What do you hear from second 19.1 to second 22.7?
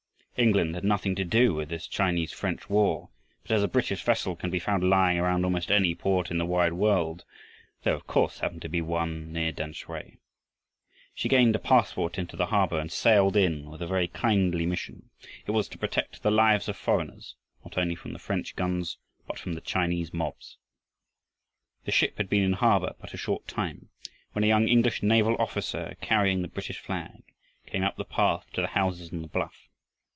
but from the Chinese mobs. The ship had been in the